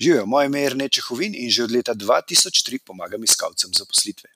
Živijo, 0.00 0.26
moje 0.26 0.46
ime 0.46 0.60
je 0.60 0.68
Rene 0.68 0.88
Čehovin 0.88 1.34
in 1.34 1.50
že 1.50 1.64
od 1.64 1.72
leta 1.72 1.94
2003 1.94 2.78
pomagam 2.84 3.24
iskalcem 3.24 3.70
zaposlitve. 3.72 4.28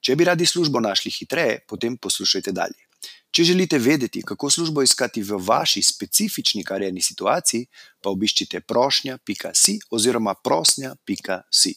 Če 0.00 0.16
bi 0.16 0.24
radi 0.24 0.46
službo 0.46 0.80
našli 0.80 1.10
hitreje, 1.10 1.60
potem 1.68 1.96
poslušajte 1.96 2.52
dalje. 2.52 2.82
Če 3.30 3.44
želite 3.44 3.78
vedeti, 3.78 4.22
kako 4.22 4.50
službo 4.50 4.82
iskati 4.82 5.22
v 5.22 5.38
vaši 5.38 5.82
specifični 5.82 6.64
karjerni 6.64 7.02
situaciji, 7.02 7.66
pa 8.02 8.10
obiščite 8.10 8.60
prošnja.si 8.60 9.78
oziroma 9.90 10.34
prosnja.si. 10.34 11.74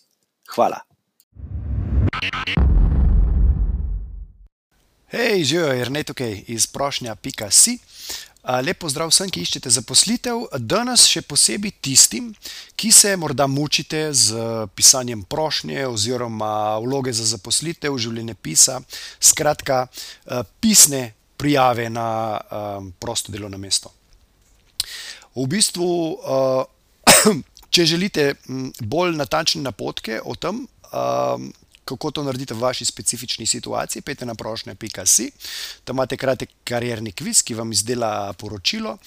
Hvala. 0.56 0.80
Hej, 5.12 5.44
živijo, 5.44 5.74
je 5.74 5.86
Rene 5.86 6.04
tukaj 6.04 6.44
iz 6.48 6.68
prošnja.si. 6.68 7.78
Lepo 8.42 8.90
zdrav 8.90 9.12
vsem, 9.12 9.30
ki 9.30 9.44
iščete 9.46 9.70
zaposlitev. 9.70 10.48
Danes 10.58 11.06
še 11.06 11.22
posebej 11.22 11.76
tistim, 11.78 12.32
ki 12.74 12.90
se 12.90 13.14
morda 13.20 13.46
mučite 13.48 14.08
z 14.18 14.66
pisanjem 14.74 15.22
prošnje 15.30 15.86
oziroma 15.86 16.80
vloge 16.82 17.14
za 17.14 17.28
zaposlitev, 17.36 17.98
življenjepisa, 18.02 18.80
skratka, 19.22 19.86
pisne 20.60 21.12
prijave 21.38 21.90
na 21.90 22.42
prosto 23.00 23.32
delovno 23.32 23.62
mesto. 23.62 23.94
V 25.38 25.46
bistvu, 25.48 25.90
če 27.74 27.86
želite 27.94 28.32
bolj 28.82 29.16
natančne 29.22 29.62
napotke 29.70 30.18
o 30.26 30.34
tem, 30.34 30.66
kako 31.92 32.12
to 32.12 32.24
narediti 32.24 32.56
v 32.56 32.64
vaši 32.64 32.86
specifični 32.86 33.46
situaciji, 33.46 34.02
pojdite 34.02 34.26
na 34.26 34.36
prošnja.si, 34.36 35.32
tam 35.84 35.96
imate 36.00 36.18
kratek 36.18 36.50
karierni 36.64 37.12
kviz, 37.12 37.44
ki 37.44 37.60
vam 37.60 37.72
izdela 37.72 38.34
poročilo. 38.34 38.98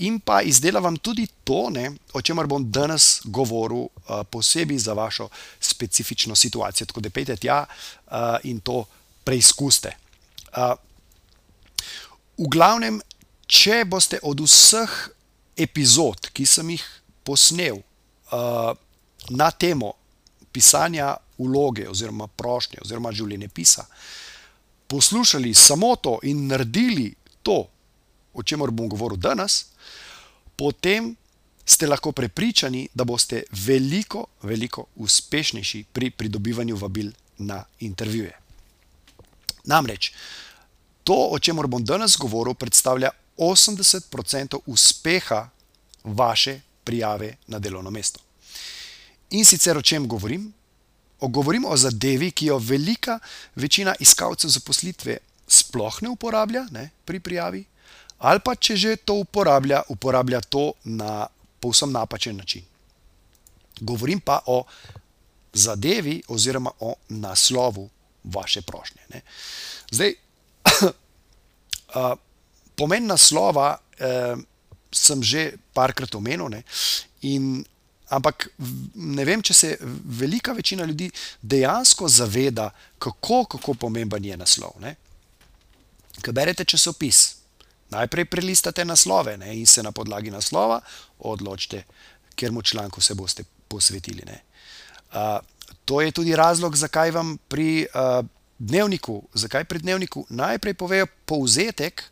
In 0.00 0.20
pa 0.24 0.40
izdela 0.40 0.80
vam 0.80 0.96
tudi 0.96 1.26
to, 1.44 1.68
ne, 1.68 1.90
o 2.16 2.22
čemer 2.24 2.46
bom 2.48 2.64
danes 2.72 3.20
govoril, 3.24 3.90
posebej 4.32 4.78
za 4.78 4.96
vašo 4.96 5.28
specifično 5.60 6.36
situacijo. 6.36 6.86
Tako 6.88 7.00
da 7.04 7.10
pojdite 7.10 7.36
tja 7.36 7.66
in 8.48 8.60
to 8.64 8.84
preizkusite. 9.24 9.92
V 12.40 12.48
glavnem, 12.48 13.02
če 13.44 13.84
boste 13.84 14.16
od 14.22 14.40
vseh 14.40 14.94
epizod, 15.60 16.32
ki 16.32 16.46
sem 16.48 16.70
jih 16.72 16.84
posnel, 17.28 17.82
na 19.28 19.50
temo 19.52 19.92
pisanja 20.52 21.16
vloge 21.40 21.88
oziroma 21.88 22.26
prošnje 22.26 22.82
oziroma 22.84 23.12
življenjepisa, 23.12 23.86
poslušali 24.86 25.54
samo 25.54 25.96
to 25.96 26.18
in 26.22 26.46
naredili 26.46 27.14
to, 27.42 27.64
o 28.34 28.42
čemer 28.42 28.70
bom 28.70 28.88
govoril 28.88 29.18
danes, 29.18 29.64
potem 30.56 31.14
ste 31.64 31.86
lahko 31.86 32.12
prepričani, 32.12 32.88
da 32.94 33.04
boste 33.04 33.42
veliko, 33.52 34.26
veliko 34.42 34.86
uspešnejši 34.96 35.84
pri 35.92 36.10
pridobivanju 36.10 36.76
vabil 36.76 37.12
na 37.38 37.64
intervjuje. 37.80 38.34
Namreč, 39.64 40.12
to, 41.04 41.14
o 41.30 41.38
čemer 41.38 41.66
bom 41.66 41.84
danes 41.84 42.16
govoril, 42.18 42.54
predstavlja 42.54 43.10
osemdeset 43.36 44.10
procentov 44.10 44.60
uspeha 44.66 45.48
vaše 46.04 46.60
prijave 46.84 47.36
na 47.46 47.58
delovno 47.58 47.90
mesto. 47.90 48.20
In 49.30 49.44
sicer 49.44 49.78
o 49.78 49.82
čem 49.82 50.08
govorim? 50.08 50.52
Govorim 51.20 51.64
o 51.64 51.76
zadevi, 51.76 52.30
ki 52.30 52.46
jo 52.46 52.58
velika 52.58 53.18
večina 53.54 53.94
iskalcev 54.00 54.50
zaposlitve 54.50 55.18
sploh 55.48 56.02
ne 56.02 56.08
uporablja, 56.08 56.66
ne, 56.70 56.90
pri 57.04 57.20
prijavi, 57.20 57.64
ali 58.18 58.40
pa 58.44 58.54
če 58.54 58.76
že 58.76 58.96
to 58.96 59.20
uporablja, 59.24 59.82
uporablja 59.88 60.40
to 60.40 60.72
na 60.84 61.26
povsem 61.60 61.92
napačen 61.92 62.36
način. 62.36 62.64
Govorim 63.80 64.20
pa 64.20 64.40
o 64.46 64.64
zadevi 65.52 66.22
oziroma 66.28 66.70
o 66.80 66.94
naslovu 67.08 67.88
vaše 68.24 68.62
prošnje, 68.62 69.02
ne. 69.14 69.20
Zdaj, 69.90 70.14
pomen 72.78 73.06
naslova, 73.06 73.78
sem 74.92 75.22
že 75.22 75.52
parkrat 75.74 76.14
omenil, 76.14 76.48
ne, 76.48 76.62
in 77.22 77.64
ampak 78.10 78.48
ne 78.94 79.24
vem, 79.24 79.42
če 79.42 79.54
se 79.54 79.76
velika 80.20 80.52
večina 80.52 80.84
ljudi 80.84 81.10
dejansko 81.42 82.08
zaveda, 82.08 82.70
kako, 82.98 83.44
kako 83.44 83.74
pomemben 83.74 84.24
je 84.24 84.36
naslov, 84.36 84.76
ne. 84.82 84.94
Ke 86.20 86.32
berete 86.36 86.64
časopis, 86.64 87.22
najprej 87.90 88.26
prelistate 88.30 88.84
naslove, 88.84 89.36
ne, 89.38 89.54
in 89.56 89.66
se 89.66 89.82
na 89.82 89.92
podlagi 89.92 90.30
naslova 90.30 90.80
odločite, 91.18 91.84
kateremu 92.34 92.62
članku 92.62 93.00
se 93.00 93.14
boste 93.14 93.44
posvetili, 93.68 94.22
ne. 94.26 94.40
to 95.84 96.00
je 96.00 96.12
tudi 96.12 96.36
razlog, 96.36 96.76
zakaj 96.76 97.10
vam 97.10 97.36
pri, 97.48 97.86
Dnevniku, 98.60 99.22
zakaj 99.34 99.64
pri 99.64 99.78
Dnevniku 99.78 100.26
najprej 100.28 100.74
povejo 100.74 101.06
povzetek, 101.24 102.02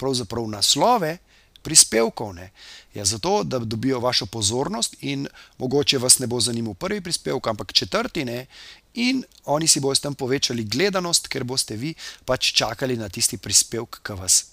pravzaprav 0.00 0.46
naslove 0.48 1.18
prispevkov, 1.62 2.34
ne. 2.34 2.50
Ja, 2.94 3.04
zato, 3.04 3.42
da 3.44 3.58
dobijo 3.58 4.00
vašo 4.00 4.26
pozornost 4.26 4.96
in 5.00 5.26
mogoče 5.58 5.98
vas 5.98 6.18
ne 6.18 6.26
bo 6.26 6.40
zanimal 6.40 6.74
prvi 6.74 7.00
prispevek, 7.00 7.46
ampak 7.46 7.72
četrti, 7.72 8.24
ne, 8.24 8.46
in 8.94 9.24
oni 9.44 9.68
si 9.68 9.80
bojo 9.80 9.94
s 9.94 10.04
tem 10.04 10.14
povečali 10.14 10.64
gledanost, 10.64 11.28
ker 11.28 11.44
boste 11.44 11.76
vi 11.76 11.94
pač 12.24 12.52
čakali 12.52 12.96
na 12.96 13.08
tisti 13.08 13.38
prispevek, 13.38 14.02
ke 14.02 14.14
vas 14.14 14.44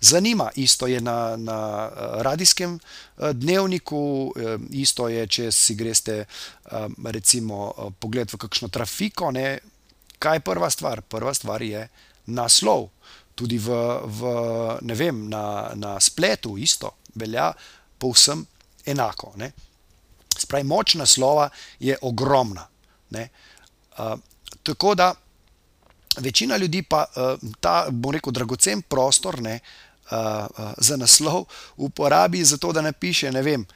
zanima. 0.00 0.50
Isto 0.56 0.86
je 0.86 1.00
na, 1.00 1.36
na 1.36 1.90
radijskem 2.22 2.78
Dnevniku, 3.32 4.34
isto 4.70 5.08
je, 5.08 5.26
če 5.26 5.52
si 5.52 5.74
greste, 5.74 6.24
recimo 7.04 7.72
pogledat 8.00 8.32
v 8.32 8.42
kakšno 8.44 8.68
trafiko, 8.68 9.30
ne. 9.30 9.58
Kaj 10.18 10.36
je 10.36 10.40
prva 10.40 10.70
stvar? 10.70 11.02
Prva 11.02 11.34
stvar 11.34 11.62
je 11.62 11.88
naslov. 12.26 12.88
Tudi 13.38 13.58
v, 13.62 13.70
v, 14.02 14.30
ne 14.82 14.94
vem, 14.98 15.28
na, 15.30 15.70
na 15.78 15.94
spletu 16.02 16.56
isto 16.58 16.96
velja 17.14 17.52
povsem 17.98 18.42
enako, 18.86 19.32
ne. 19.38 19.52
Se 20.38 20.46
pravi, 20.46 20.66
moč 20.66 20.94
naslova 20.94 21.48
je 21.78 21.96
ogromna, 22.02 22.66
ne. 23.10 23.28
tako 24.62 24.94
da 24.94 25.14
večina 26.18 26.56
ljudi 26.56 26.82
pa, 26.82 27.06
ta, 27.60 27.86
bom 27.90 28.14
rekel, 28.14 28.32
dragocen 28.32 28.82
prostor, 28.82 29.40
ne, 29.42 29.58
za 30.78 30.96
naslov 30.96 31.44
uporabi 31.76 32.44
za 32.44 32.56
to, 32.56 32.72
da 32.72 32.82
napiše, 32.82 33.32
ne 33.32 33.42
vem, 33.42 33.66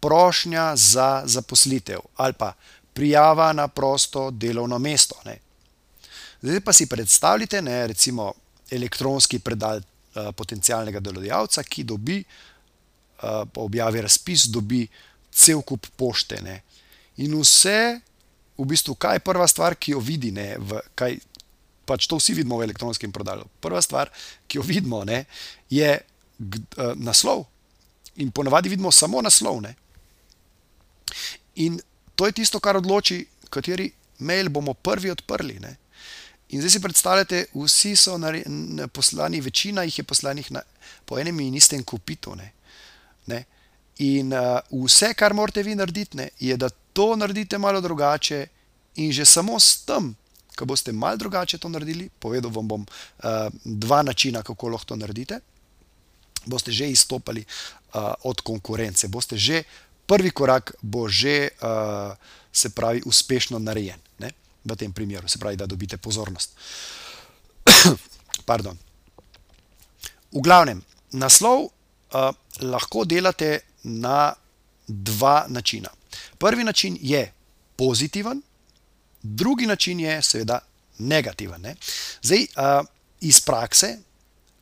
prošnja 0.00 0.76
za 0.76 1.22
zaposlitev 1.24 2.00
ali 2.16 2.32
pa 2.32 2.52
prijava 2.92 3.52
na 3.52 3.68
prosto 3.68 4.30
delovno 4.30 4.78
mesto, 4.78 5.14
ne. 5.24 5.38
Zdaj 6.42 6.60
pa 6.60 6.72
si 6.72 6.86
predstavljajte, 6.86 7.62
ne, 7.62 7.86
recimo 7.86 8.32
elektronski 8.72 9.38
predal, 9.44 9.82
potencialnega 10.36 11.00
delodajalca, 11.00 11.64
ki 11.64 11.84
dobi, 11.88 12.18
po 13.22 13.66
objavi 13.68 14.02
razpis 14.04 14.48
dobi 14.52 14.82
cel 15.32 15.62
kup 15.64 15.86
pošte, 15.96 16.40
ne. 16.44 16.58
In 17.24 17.36
vse, 17.40 18.00
v 18.58 18.66
bistvu, 18.68 18.96
kaj 19.00 19.16
je 19.16 19.24
prva 19.24 19.46
stvar, 19.48 19.76
ki 19.76 19.94
jo 19.94 20.00
vidi, 20.04 20.32
ne, 20.34 20.56
v 20.60 20.80
kaj, 20.98 21.16
pač 21.88 22.06
to 22.08 22.18
vsi 22.20 22.36
vidimo 22.36 22.58
v 22.60 22.66
elektronskem 22.68 23.12
predalu. 23.12 23.46
Prva 23.64 23.80
stvar, 23.84 24.12
ki 24.48 24.60
jo 24.60 24.66
vidimo, 24.66 25.00
ne, 25.08 25.24
je 25.72 25.94
naslov. 27.00 27.46
In 28.20 28.32
ponavadi 28.34 28.68
vidimo 28.72 28.92
samo 28.92 29.22
naslov, 29.24 29.62
ne. 29.64 29.72
In 31.64 31.80
to 32.16 32.28
je 32.28 32.36
tisto, 32.42 32.60
kar 32.60 32.76
odloči, 32.80 33.22
kateri 33.52 33.88
mail 34.24 34.48
bomo 34.52 34.74
prvi 34.74 35.12
odprli, 35.12 35.56
ne. 35.60 35.76
In 36.52 36.60
zdaj 36.60 36.70
si 36.70 36.80
predstavljajte, 36.80 37.44
vsi 37.54 37.96
so 37.96 38.18
poslani, 38.92 39.40
večina 39.40 39.82
jih 39.82 39.98
je 39.98 40.04
poslanih 40.04 40.50
na 40.52 40.62
po 41.04 41.18
enem 41.18 41.40
in 41.40 41.54
istem 41.54 41.84
kopitu, 41.84 42.34
ne. 42.36 42.52
Ne. 43.26 43.44
In, 43.98 44.32
vse, 44.70 45.14
kar 45.14 45.34
morate 45.34 45.62
vi 45.62 45.74
narediti, 45.74 46.16
ne, 46.16 46.28
je, 46.40 46.56
da 46.56 46.68
to 46.92 47.16
naredite 47.16 47.58
malo 47.58 47.80
drugače 47.80 48.46
in 48.96 49.12
že 49.12 49.24
samo 49.24 49.60
s 49.60 49.84
tem, 49.86 50.14
ke 50.56 50.64
boste 50.64 50.92
malo 50.92 51.16
drugače 51.16 51.58
to 51.58 51.68
naredili, 51.68 52.10
povedal 52.18 52.50
vam 52.50 52.68
bom, 52.68 52.86
dva 53.64 54.02
načina, 54.02 54.42
kako 54.42 54.68
lahko 54.68 54.92
to 54.92 54.96
naredite, 54.96 55.40
boste 56.46 56.72
že 56.72 56.90
izstopali, 56.90 57.44
od 58.24 58.40
konkurence, 58.40 59.08
boste 59.08 59.36
že, 59.36 59.62
prvi 60.06 60.30
korak 60.30 60.74
bo 60.82 61.08
že, 61.08 61.48
se 62.52 62.70
pravi, 62.70 63.02
uspešno 63.06 63.58
narejen, 63.58 64.00
ne, 64.18 64.32
v 64.64 64.76
tem 64.76 64.92
primeru, 64.92 65.28
se 65.28 65.38
pravi, 65.38 65.56
da 65.56 65.66
dobite 65.66 65.96
pozornost. 65.96 66.56
Pardon. 68.48 68.78
V 70.32 70.40
glavnem, 70.40 70.82
naslov, 71.12 71.68
lahko 72.60 73.04
delate 73.04 73.60
na 73.84 74.32
dva 74.86 75.44
načina. 75.48 75.90
Prvi 76.38 76.64
način 76.64 76.98
je 77.00 77.32
pozitiven, 77.76 78.42
drugi 79.22 79.66
način 79.66 80.00
je 80.00 80.22
seveda 80.22 80.60
negativen, 80.98 81.60
ne. 81.60 81.74
Zdaj, 82.22 82.46
iz 83.20 83.40
prakse, 83.40 83.98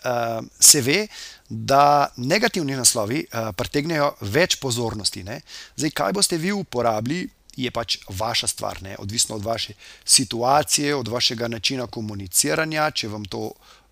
uh, 0.05 0.45
se 0.61 0.81
ve, 0.81 1.07
da 1.49 2.13
negativni 2.17 2.77
naslovi 2.77 3.25
uh, 3.27 3.51
pritegnejo 3.57 4.13
več 4.21 4.57
pozornosti. 4.61 5.25
Ne? 5.25 5.41
Zdaj, 5.77 5.91
kaj 5.91 6.13
boste 6.13 6.39
vi 6.39 6.53
uporabili, 6.53 7.29
je 7.65 7.71
pač 7.71 7.99
vaša 8.09 8.47
stvar, 8.51 8.83
ne? 8.83 8.97
odvisno 8.99 9.37
od 9.37 9.45
vaše 9.45 9.75
situacije, 10.05 10.95
od 10.97 11.09
vašega 11.09 11.49
načina 11.49 11.87
komuniciranja, 11.87 12.91
če 12.91 13.13
vam 13.13 13.25
to. 13.25 13.51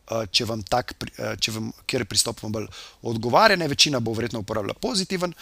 Če 0.09 0.47
vam 0.49 0.63
tak, 0.65 0.95
če 1.37 1.53
vam, 1.53 1.67
kjer 1.85 2.07
pristop 2.09 2.39
vam 2.41 2.53
bolj 2.55 2.65
odgovarja, 3.11 3.59
ne 3.61 3.67
večina 3.69 3.99
bo 4.01 4.15
verjetno 4.17 4.41
uporabljala 4.41 4.79
pozitiven, 4.81 5.35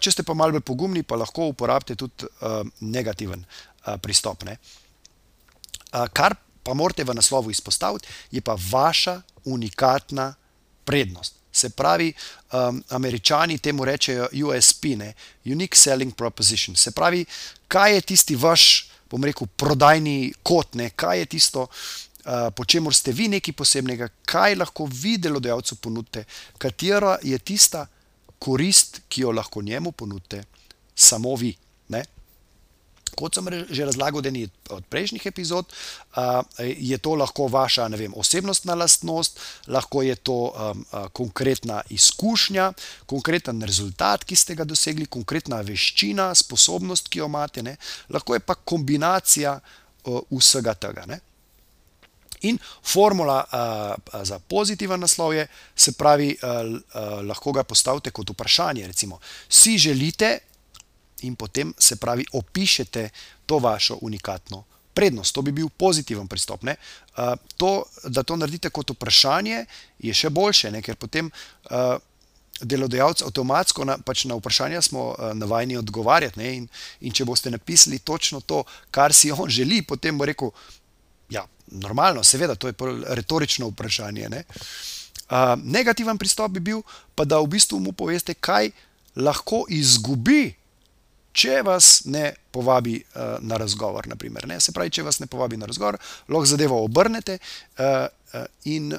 če 0.00 0.12
ste 0.14 0.24
pa 0.24 0.32
malo 0.32 0.56
bolj 0.56 0.62
pogumni, 0.70 1.02
pa 1.04 1.18
lahko 1.20 1.50
uporabite 1.50 1.98
tudi 2.00 2.24
uh, 2.24 2.62
negativen 2.80 3.44
uh, 3.44 3.98
pristop. 4.00 4.46
Uh, 4.48 6.06
kar 6.16 6.38
pa 6.64 6.72
morate 6.72 7.04
v 7.04 7.18
naslovu 7.18 7.52
izpostaviti, 7.52 8.08
je 8.32 8.40
pa 8.40 8.56
vaša 8.56 9.18
unikatna 9.44 10.30
prednost. 10.88 11.39
Se 11.60 11.70
pravi, 11.76 12.12
um, 12.52 12.82
američani 12.96 13.58
temu 13.58 13.84
rečejo 13.84 14.28
USP, 14.44 14.84
ne? 14.96 15.12
Unique 15.44 15.76
Selling 15.76 16.14
Proposition. 16.16 16.76
Se 16.76 16.90
pravi, 16.90 17.24
kaj 17.68 17.94
je 17.94 18.00
tisti 18.12 18.36
vaš, 18.36 18.86
bom 19.10 19.24
rekel, 19.24 19.48
prodajni 19.56 20.32
kot, 20.42 20.74
ne? 20.74 20.90
kaj 20.96 21.18
je 21.18 21.26
tisto, 21.36 21.66
uh, 21.66 22.48
po 22.56 22.64
čemer 22.64 22.94
ste 22.94 23.12
vi 23.12 23.28
nekaj 23.28 23.56
posebnega, 23.58 24.08
kaj 24.24 24.56
lahko 24.62 24.86
vi 24.86 25.16
delodajalcu 25.18 25.76
ponudite, 25.82 26.24
katera 26.58 27.18
je 27.22 27.38
tista 27.38 27.86
korist, 28.38 29.02
ki 29.08 29.26
jo 29.26 29.34
lahko 29.36 29.62
njemu 29.62 29.92
ponudite, 29.92 30.44
samo 30.94 31.34
vi. 31.36 31.52
Ne? 31.88 32.04
Kot 33.20 33.36
sem 33.36 33.48
že 33.68 33.84
razlagal, 33.84 34.24
da 34.24 34.32
ni 34.32 34.46
od 34.72 34.84
prejšnjih 34.88 35.26
epizod, 35.28 35.68
je 36.58 36.98
to 36.98 37.14
lahko 37.14 37.48
vaša 37.52 37.86
vem, 37.92 38.14
osebnostna 38.16 38.74
lastnost, 38.74 39.38
lahko 39.68 40.02
je 40.02 40.16
to 40.16 40.38
um, 40.50 40.84
konkretna 41.12 41.82
izkušnja, 41.90 42.72
konkreten 43.06 43.62
rezultat, 43.62 44.24
ki 44.24 44.36
ste 44.36 44.56
ga 44.56 44.64
dosegli, 44.64 45.06
konkretna 45.06 45.60
veščina, 45.66 46.30
sposobnost, 46.34 47.08
ki 47.12 47.22
jo 47.22 47.30
imate, 47.30 47.62
ne? 47.62 47.76
lahko 48.08 48.34
je 48.34 48.44
pa 48.44 48.54
kombinacija 48.54 49.58
vsega 50.30 50.74
tega. 50.74 51.04
Ne? 51.06 51.20
In 52.40 52.58
formula 52.82 53.44
uh, 53.44 54.22
za 54.24 54.38
pozitiven 54.38 55.00
naslov 55.00 55.34
je, 55.34 55.46
se 55.76 55.92
pravi, 55.92 56.32
uh, 56.40 56.48
uh, 56.64 57.20
lahko 57.26 57.52
ga 57.52 57.64
postavite 57.64 58.10
kot 58.10 58.30
vprašanje. 58.32 58.86
Recimo, 58.86 59.20
si 59.48 59.78
želite 59.78 60.38
in 61.22 61.36
potem 61.36 61.74
se 61.78 61.96
pravi, 61.96 62.24
opišete 62.32 63.08
to 63.46 63.58
vašo 63.58 63.98
unikatno 64.00 64.64
prednost. 64.94 65.34
To 65.34 65.42
bi 65.42 65.52
bil 65.52 65.68
pozitiven 65.68 66.28
pristop. 66.28 66.64
Uh, 66.64 67.34
to, 67.56 67.84
da 68.04 68.22
to 68.22 68.36
naredite 68.36 68.70
kot 68.70 68.90
vprašanje, 68.90 69.64
je 69.98 70.14
še 70.14 70.30
boljše, 70.30 70.70
ne? 70.70 70.82
ker 70.82 70.96
potem. 70.96 71.30
Delodajalec 72.60 73.22
avtomatsko 73.24 73.86
na, 73.88 73.94
pač 74.04 74.26
na 74.28 74.36
vprašanja 74.36 74.82
smo 74.84 75.14
navajeni 75.32 75.78
odgovarjati. 75.80 76.44
In, 76.58 76.66
in 77.00 77.14
če 77.16 77.24
boste 77.24 77.48
napisali 77.48 78.02
točno 78.04 78.42
to, 78.44 78.58
kar 78.92 79.14
si 79.16 79.30
on 79.32 79.48
želi, 79.48 79.80
potem 79.80 80.18
bo 80.18 80.28
rekel: 80.28 80.52
Ja, 81.32 81.46
normalno, 81.70 82.20
seveda, 82.24 82.58
to 82.60 82.68
je 82.68 82.74
retorično 83.16 83.70
vprašanje. 83.70 84.28
Ne? 84.28 84.44
Uh, 84.44 85.56
negativen 85.64 86.18
pristop 86.18 86.52
bi 86.52 86.60
bil, 86.60 86.82
pa 87.14 87.24
da 87.24 87.40
v 87.40 87.48
bistvu 87.54 87.80
mu 87.80 87.92
poveste, 87.96 88.34
kaj 88.34 88.72
lahko 89.16 89.64
izgubi, 89.72 90.52
če 91.32 91.60
vas 91.62 92.04
ne 92.10 92.32
povabi 92.50 92.96
uh, 92.98 93.38
na 93.40 93.56
razgovor. 93.56 94.08
Naprimer, 94.08 94.46
Se 94.60 94.72
pravi, 94.72 94.90
če 94.90 95.02
vas 95.02 95.20
ne 95.20 95.26
povabi 95.26 95.56
na 95.56 95.66
razgovor, 95.66 95.98
lahko 96.28 96.46
zadevo 96.46 96.82
obrnete 96.84 97.38
uh, 97.38 98.06
uh, 98.34 98.44
in 98.64 98.92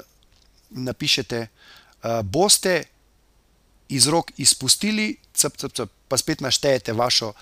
napišete, 0.70 1.46
uh, 1.46 2.22
boste 2.22 2.82
iz 3.92 4.08
rok 4.08 4.32
izpustili, 4.36 5.16
cp, 5.34 5.56
cp, 5.56 5.72
cp, 5.76 5.90
pa 6.08 6.16
spet 6.16 6.40
naštejete 6.40 6.92
vašo 6.92 7.32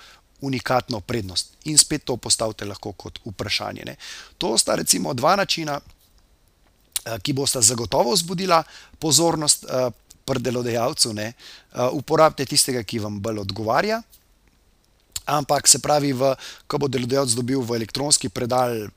unikatno 0.40 1.00
prednost 1.00 1.54
in 1.64 1.78
spet 1.78 2.04
to 2.04 2.16
postavite 2.16 2.64
lahko 2.64 2.92
kot 2.92 3.20
vprašanje. 3.25 3.82
Ne? 3.87 3.96
To 4.38 4.56
sta 4.58 4.75
recimo 4.75 5.14
dva 5.14 5.37
načina, 5.37 5.78
uh, 5.81 7.19
ki 7.22 7.32
bosta 7.32 7.60
zagotovo 7.60 8.14
vzbudila 8.14 8.62
pozornost. 8.98 9.64
Uh, 9.64 9.92
Pri 10.31 10.38
delodajalcu, 10.38 11.10
uh, 11.10 11.88
uporabite 11.96 12.44
tistega, 12.46 12.84
ki 12.87 13.00
vam 13.02 13.16
bolj 13.19 13.40
odgovarja, 13.40 13.96
ampak 15.31 15.69
se 15.69 15.79
pravi, 15.79 16.12
v, 16.12 16.35
ko 16.67 16.79
bo 16.79 16.88
delodajalec 16.91 17.35
dobil 17.38 17.62
v 17.62 17.79
elektronski 17.79 18.29
predal 18.29 18.91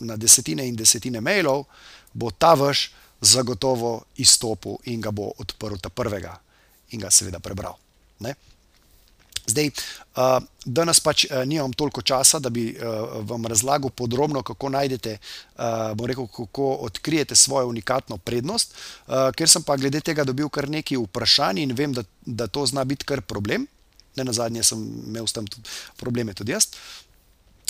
na 0.00 0.16
desetine 0.16 0.66
in 0.68 0.76
desetine 0.76 1.20
mailov, 1.20 1.64
bo 2.12 2.30
ta 2.30 2.54
vaš 2.54 2.90
zagotovo 3.20 4.04
izstopil 4.16 4.80
in 4.88 5.00
ga 5.00 5.12
bo 5.12 5.32
odprl 5.38 5.76
ta 5.76 5.92
prvega 5.92 6.38
in 6.90 7.00
ga 7.00 7.10
seveda 7.12 7.38
prebral. 7.40 7.76
Ne? 8.20 8.34
Zdaj, 9.50 9.70
uh, 9.70 10.38
danes 10.64 11.00
pač 11.00 11.24
uh, 11.26 11.42
nimam 11.48 11.72
toliko 11.72 12.02
časa, 12.02 12.38
da 12.38 12.50
bi 12.52 12.70
uh, 12.72 13.20
vam 13.26 13.46
razlagal 13.46 13.90
podrobno, 13.90 14.42
kako 14.42 14.68
najdete, 14.68 15.18
bom 15.96 16.06
rekel, 16.06 16.26
kako 16.26 16.86
odkrijete 16.86 17.36
svojo 17.36 17.68
unikatno 17.68 18.16
prednost, 18.16 18.74
ker 19.36 19.48
sem 19.48 19.62
pa 19.62 19.76
glede 19.76 20.00
tega 20.00 20.24
dobil 20.24 20.48
kar 20.48 20.68
nekaj 20.70 20.96
vprašanj 21.02 21.60
in 21.60 21.74
vem, 21.76 21.92
da, 21.92 22.04
da 22.24 22.46
to 22.46 22.64
zna 22.66 22.84
biti 22.84 23.04
kar 23.04 23.20
problem 23.20 23.66
ne 24.16 24.24
na 24.24 24.32
zadnje, 24.32 24.62
sem 24.62 24.80
imel 25.06 25.26
s 25.26 25.36
tem 25.36 25.46
tudi 25.46 25.68
probleme, 25.96 26.34
tudi 26.34 26.52
jaz. 26.52 26.70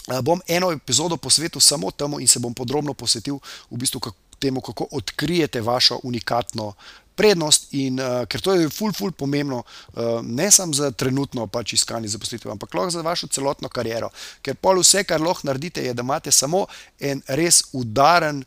Uh, 0.08 0.20
bom 0.24 0.40
eno 0.48 0.72
epizodo 0.72 1.16
posvetil 1.16 1.60
samo 1.60 1.90
temu 1.90 2.20
in 2.20 2.28
se 2.28 2.40
bom 2.40 2.54
podrobno 2.54 2.94
posvetil 2.94 3.38
v 3.70 3.76
bistvu 3.76 4.00
temu, 4.38 4.60
kako 4.60 4.86
odkrijete 4.90 5.60
vašo 5.60 6.00
unikatno 6.02 6.72
prednost. 7.14 7.68
In, 7.76 8.00
uh, 8.00 8.24
ker 8.24 8.40
to 8.40 8.54
je 8.56 8.68
ful, 8.72 8.92
ful 8.96 9.12
pomembno, 9.12 9.62
uh, 9.62 10.20
ne 10.24 10.50
samo 10.50 10.72
za 10.72 10.90
trenutno 10.90 11.46
pač 11.46 11.76
iskanje 11.76 12.08
zaposlitve, 12.08 12.50
ampak 12.50 12.74
lahko 12.74 12.90
za 12.90 13.04
vašo 13.04 13.28
celotno 13.28 13.68
kariero. 13.68 14.08
Ker 14.42 14.56
pol 14.56 14.80
vse, 14.80 15.04
kar 15.04 15.20
lahko 15.20 15.48
naredite, 15.50 15.84
je, 15.84 15.94
da 15.94 16.06
imate 16.06 16.32
samo 16.32 16.64
en 16.98 17.22
res 17.28 17.62
udaren, 17.72 18.44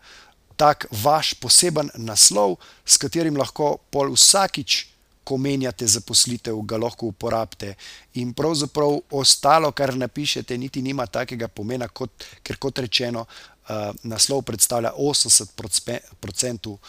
tak 0.58 0.86
vaš 1.04 1.34
poseben 1.42 1.90
naslov, 1.98 2.58
s 2.86 2.98
katerim 3.02 3.38
lahko 3.38 3.78
pol 3.92 4.14
vsakič 4.14 4.93
ko 5.24 5.38
menjate 5.38 5.88
zaposlitev, 5.88 6.58
ga 6.68 6.78
lahko 6.78 7.10
uporabite. 7.12 7.74
In 8.22 8.34
pravzaprav 8.34 9.00
ostalo, 9.12 9.72
kar 9.72 9.96
napišete, 9.98 10.58
niti 10.58 10.82
nima 10.82 11.06
takega 11.06 11.48
pomena, 11.48 11.88
kot, 11.88 12.26
ker 12.44 12.60
kot 12.62 12.84
rečeno, 12.84 13.26
uh, 13.26 13.90
naslov 14.04 14.44
predstavlja 14.48 14.94
80% 14.98 16.72
uh, 16.72 16.80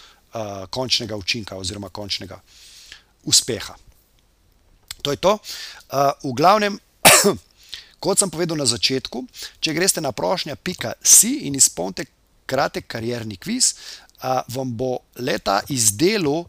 končnega 0.70 1.16
učinka 1.16 1.56
oziroma 1.56 1.88
končnega 1.88 2.40
uspeha. 3.25 3.76
To 5.02 5.10
je 5.10 5.16
to. 5.16 5.38
Uh, 5.38 6.12
v 6.25 6.34
glavnem. 6.36 6.78
Kot 8.04 8.20
sem 8.20 8.28
povedal 8.28 8.58
na 8.60 8.66
začetku, 8.69 9.22
če 9.64 9.72
greste 9.72 10.00
na 10.05 10.10
prošnja.si 10.12 11.31
in 11.48 11.55
izpolnite 11.56 12.05
kratek 12.44 12.84
karjerni 12.84 13.38
kviz, 13.41 13.70
vam 14.53 14.72
bo 14.76 14.98
leta 15.17 15.60
izdelal 15.72 16.44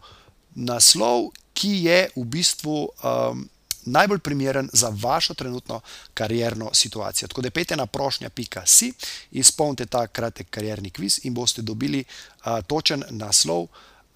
naslov, 0.56 1.32
ki 1.56 1.72
je 1.88 2.00
v 2.16 2.24
bistvu 2.28 2.78
um, 2.84 3.46
najbolj 3.86 4.20
primeren 4.20 4.70
za 4.74 4.92
vašo 5.02 5.34
trenutno 5.34 5.80
karjerno 6.14 6.70
situacijo. 6.74 7.28
Tako 7.28 7.42
da 7.42 7.50
pejte 7.50 7.76
na 7.76 7.86
prošnja.si, 7.86 8.94
izpolnite 9.32 9.86
ta 9.86 10.08
kratek 10.08 10.50
karjerni 10.50 10.90
kviz 10.90 11.20
in 11.24 11.34
boste 11.34 11.62
dobili 11.62 12.04
uh, 12.04 12.60
točen 12.68 13.04
naslov. 13.10 13.68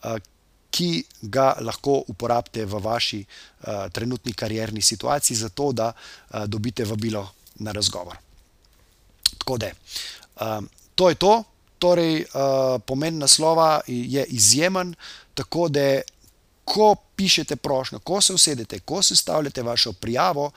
Uh, 0.03 0.17
Ki 0.69 1.03
ga 1.21 1.55
lahko 1.65 2.03
uporabite 2.07 2.61
v 2.65 2.77
vaši 2.77 3.23
uh, 3.25 3.87
trenutni 3.89 4.33
karjerni 4.33 4.81
situaciji, 4.81 5.37
zato 5.37 5.71
da 5.71 5.87
uh, 5.89 6.45
dobite 6.45 6.85
vabilo 6.85 7.23
na 7.55 7.71
razgovor. 7.71 8.17
Tako 9.37 9.57
da, 9.57 9.71
um, 10.41 10.69
to 10.95 11.09
je 11.09 11.15
to. 11.15 11.43
Torej, 11.79 12.21
uh, 12.21 12.81
pomen 12.85 13.17
naslova 13.17 13.81
je 13.87 14.25
izjemen, 14.25 14.95
tako 15.33 15.69
da 15.69 16.01
ko 16.69 16.95
pišete 17.15 17.55
prošnjo, 17.55 17.99
ko 17.99 18.21
se 18.21 18.33
usedete, 18.33 18.79
ko 18.79 19.01
se 19.01 19.15
stavljate 19.15 19.61
vašo 19.65 19.93
prijavo, 19.93 20.51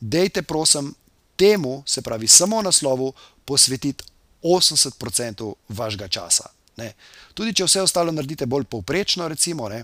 dejte 0.00 0.42
prosim 0.42 0.94
temu, 1.36 1.82
se 1.86 2.02
pravi 2.02 2.28
samo 2.28 2.62
naslovu, 2.62 3.12
posvetiti 3.44 4.04
80% 4.42 5.54
vašega 5.68 6.08
časa. 6.08 6.48
Ne. 6.76 6.92
Tudi 7.34 7.54
če 7.54 7.66
vse 7.66 7.82
ostalo 7.82 8.12
naredite 8.12 8.46
bolj 8.46 8.68
povprečno, 8.70 9.28
recimo, 9.28 9.68
ne. 9.68 9.82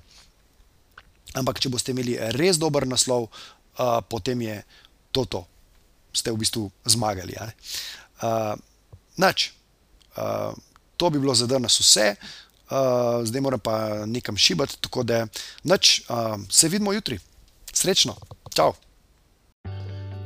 ampak 1.34 1.58
če 1.58 1.72
boste 1.72 1.90
imeli 1.90 2.14
res 2.36 2.60
dober 2.60 2.86
naslov, 2.86 3.26
uh, 3.26 3.98
potem 4.08 4.42
je 4.42 4.60
to 5.10 5.24
to, 5.24 5.44
ste 6.12 6.30
v 6.30 6.42
bistvu 6.44 6.68
zmagali. 6.86 7.34
Uh, 7.42 8.54
nač, 9.16 9.50
uh, 10.14 10.52
to 10.96 11.10
bi 11.10 11.18
bilo 11.18 11.34
za 11.34 11.48
danes 11.50 11.80
vse. 11.80 12.12
Zdaj 13.24 13.40
moram 13.40 13.60
pa 13.60 14.06
nekam 14.06 14.36
šibati, 14.36 14.78
tako 14.80 15.02
da 15.02 15.26
noč, 15.64 16.00
uh, 16.08 16.40
se 16.50 16.68
vidimo 16.68 16.92
jutri. 16.92 17.18
Srečno, 17.72 18.16
čau! 18.54 18.72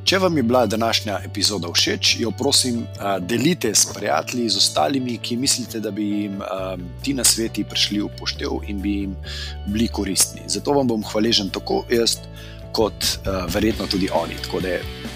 Če 0.06 0.20
vam 0.22 0.36
je 0.38 0.42
bila 0.46 0.66
današnja 0.70 1.16
epizoda 1.26 1.66
všeč, 1.74 2.12
jo 2.20 2.30
prosim, 2.30 2.84
delite 3.26 3.72
s 3.74 3.88
prijatelji, 3.90 4.44
z 4.54 4.60
ostalimi, 4.60 5.16
ki 5.18 5.36
mislite, 5.36 5.80
da 5.82 5.90
bi 5.90 6.04
jim 6.04 6.36
ti 7.02 7.14
na 7.14 7.24
sveti 7.26 7.64
prišli 7.66 7.98
v 8.04 8.10
poštev 8.18 8.68
in 8.70 8.78
bi 8.82 8.92
jim 9.00 9.16
bili 9.66 9.88
koristni. 9.88 10.44
Zato 10.46 10.76
vam 10.78 10.86
bom 10.86 11.02
hvaležen 11.02 11.50
tako 11.50 11.80
jaz, 11.90 12.20
kot 12.72 13.18
verjetno 13.50 13.88
tudi 13.90 14.06
oni. 14.14 14.38
Tako 14.44 14.60
da 14.62 14.76